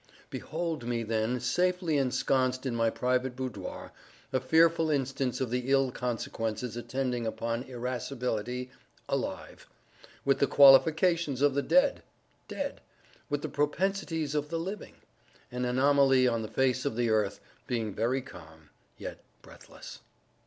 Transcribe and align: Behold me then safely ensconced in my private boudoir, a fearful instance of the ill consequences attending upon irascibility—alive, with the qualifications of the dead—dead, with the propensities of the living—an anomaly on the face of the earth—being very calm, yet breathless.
Behold 0.31 0.83
me 0.83 1.03
then 1.03 1.39
safely 1.39 1.95
ensconced 1.95 2.65
in 2.65 2.75
my 2.75 2.89
private 2.89 3.35
boudoir, 3.35 3.91
a 4.33 4.39
fearful 4.39 4.89
instance 4.89 5.39
of 5.39 5.51
the 5.51 5.69
ill 5.69 5.91
consequences 5.91 6.75
attending 6.75 7.27
upon 7.27 7.61
irascibility—alive, 7.65 9.67
with 10.25 10.39
the 10.39 10.47
qualifications 10.47 11.43
of 11.43 11.53
the 11.53 11.61
dead—dead, 11.61 12.81
with 13.29 13.43
the 13.43 13.47
propensities 13.47 14.33
of 14.33 14.49
the 14.49 14.57
living—an 14.57 15.65
anomaly 15.65 16.27
on 16.27 16.41
the 16.41 16.47
face 16.47 16.83
of 16.83 16.95
the 16.95 17.11
earth—being 17.11 17.93
very 17.93 18.23
calm, 18.23 18.71
yet 18.97 19.19
breathless. 19.43 19.99